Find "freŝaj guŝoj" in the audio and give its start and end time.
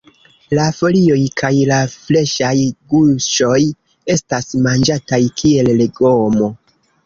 1.97-3.61